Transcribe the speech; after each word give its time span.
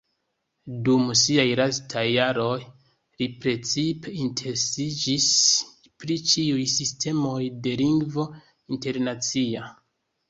Dum 0.85 1.09
siaj 1.23 1.43
lastaj 1.59 2.03
jaroj 2.11 2.55
li 3.21 3.27
precipe 3.43 4.13
interesiĝis 4.23 5.29
pri 6.05 6.19
ĉiuj 6.33 6.67
sistemoj 6.79 7.39
de 7.69 7.77
Lingvo 7.85 8.29
Internacia. 8.79 9.69